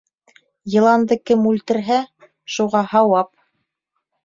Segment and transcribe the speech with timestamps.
[0.75, 1.99] Йыланды кем үлтерһә,
[2.57, 3.33] шуға һауап.